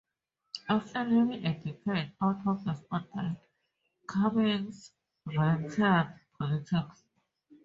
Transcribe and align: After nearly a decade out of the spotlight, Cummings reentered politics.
After 0.67 1.05
nearly 1.05 1.45
a 1.45 1.53
decade 1.53 2.13
out 2.23 2.41
of 2.47 2.65
the 2.65 2.73
spotlight, 2.73 3.37
Cummings 4.07 4.93
reentered 5.27 6.15
politics. 6.39 7.03